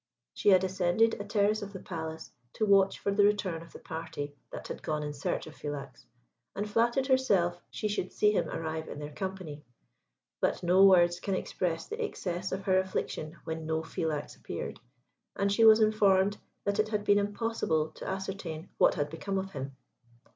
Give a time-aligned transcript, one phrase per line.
[0.33, 3.77] She had ascended a terrace of the Palace to watch for the return of the
[3.77, 6.05] party that had gone in search of Philax,
[6.55, 9.63] and flattered herself she should see him arrive in their company;
[10.39, 14.79] but no words can express the excess of her affliction when no Philax appeared,
[15.35, 19.51] and she was informed that it had been impossible to ascertain what had become of
[19.51, 19.75] him.